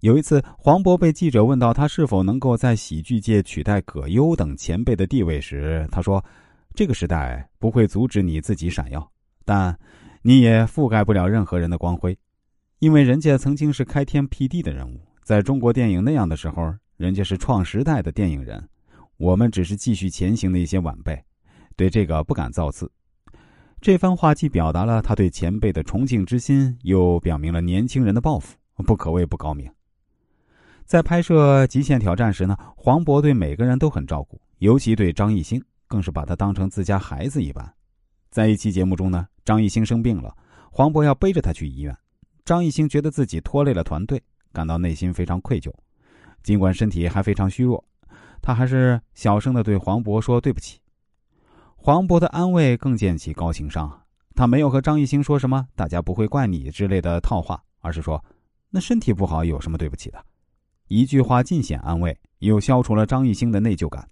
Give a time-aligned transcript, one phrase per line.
[0.00, 6.24] 有一次，黄渤被记者问到他是否能够在喜剧界取代葛优等前辈的地位时，他说
[6.72, 9.10] ：“这个时代不会阻止你自己闪耀，
[9.44, 9.76] 但
[10.22, 12.16] 你也覆盖不了任何人的光辉，
[12.78, 18.68] 因为人家曾经是开天辟地的人物，在中国电影那样的时候，人家是创时代的电影人，
[19.16, 21.20] 我们只是继续前行的一些晚辈，
[21.74, 22.88] 对这个不敢造次。”
[23.82, 28.56] 这番话既表达了他对前辈的崇敬之心，又表明了年轻人的抱负，
[28.86, 29.68] 不可谓不高明。
[30.88, 37.74] 在拍摄《极限挑战》时呢，黄渤对每个人都很照顾，尤其对张艺兴更是把他当成自家孩子一般。
[38.30, 40.34] 在一期节目中呢，张艺兴生病了，
[40.72, 41.94] 黄渤要背着他去医院。
[42.42, 45.70] 张艺兴觉得自己拖累了团队，感到内心非常愧疚。
[46.42, 47.84] 尽管身体还非常虚弱，
[48.40, 50.80] 他还是小声的对黄渤说：“对不起。”
[51.76, 58.24] 黄渤的安慰更见其高情商啊，他没有和张艺兴说什么“大家不会怪你”之类的套话，而是说
[58.72, 60.24] ：“那身体不好有什么对不起的？”
[60.88, 64.08] 一句话尽显安慰，又消除了张艺兴的内疚感。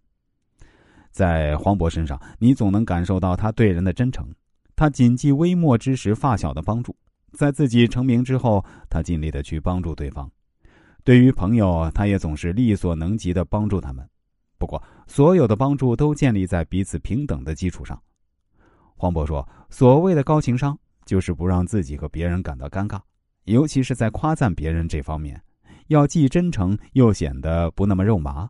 [1.10, 4.28] 在黄渤身上，你总能感受到他对人的真诚。
[4.76, 6.94] 他谨记微末之时发小的帮助，
[7.32, 10.30] 在自己成名之后，他尽力的去帮助对方。
[11.02, 14.06] 对于朋友，他也总是力所能及的帮助他们。
[14.58, 17.98] 不过，所有的帮助都建立在彼此平等的基础上。
[18.96, 23.00] 黄渤说：“所谓的高情商，就是不让自己和别人感到尴尬，
[23.44, 25.40] 尤其是在夸赞别人这方面。”
[25.88, 28.48] 要既真诚又显得不那么肉麻。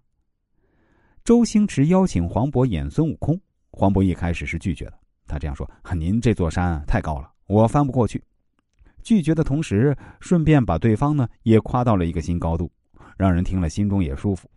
[1.25, 4.95] 周星驰邀请黄渤演孙悟空，黄渤一开始是拒绝的。
[5.27, 8.23] 他这样说：“您这座山太高了，我翻不过去。”
[9.03, 12.71] 拒绝的同时，顺便把对方呢也夸到了一个新高度，
[13.17, 14.49] 让人听了心中也舒服。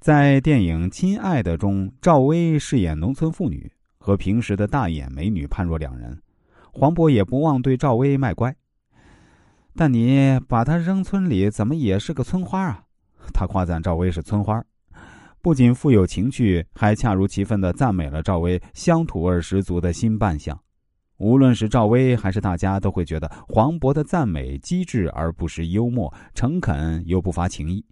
[0.00, 6.20] 在电影《亲爱的》中，赵薇饰演农村妇女，和平时的大眼美女判若两人。
[6.72, 8.54] 黄渤也不忘对赵薇卖乖。
[9.78, 12.82] 但你把他扔村里，怎么也是个村花啊？
[13.32, 14.60] 他夸赞赵薇是村花，
[15.40, 20.58] 不仅富有情趣，还恰如其分的赞美了赵薇乡土味十足的新扮相。
[21.18, 27.84] 无论是赵薇还是大家，都会觉得黄渤的赞美机智而不失幽默，诚恳又不乏情意。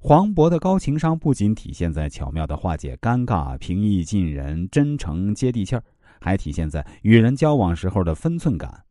[0.00, 5.84] 黄渤的高情商不仅体现在巧妙的化解尴尬、平易近人、真诚接地气儿，
[6.20, 8.82] 还体现在与人交往时候的分寸感。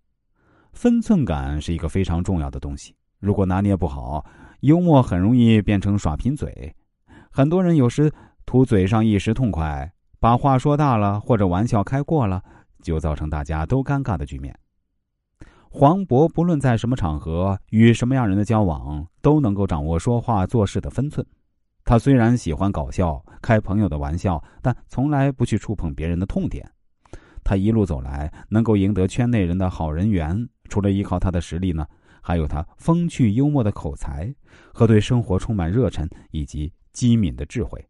[0.73, 4.25] 分寸感是一个非常重要的东西，如果拿捏不好，
[4.61, 6.73] 幽默很容易变成耍贫嘴。
[7.29, 8.11] 很多人有时
[8.45, 12.41] 图嘴上一时痛快，把话说大了，或者玩笑开过了，
[12.81, 14.57] 就造成大家都尴尬的局面。
[15.69, 21.25] 黄渤不论在什么场合与什么样人的交往，都能够掌握说话做事的分寸。
[21.85, 26.69] 他虽然喜欢搞笑、开朋友的玩笑，但从来不去触碰别人的痛点。
[27.43, 30.47] 他一路走来，能够赢得圈内人的好人缘。
[30.71, 31.85] 除了依靠他的实力呢，
[32.21, 34.33] 还有他风趣幽默的口才
[34.73, 37.85] 和对生活充满热忱以及机敏的智慧。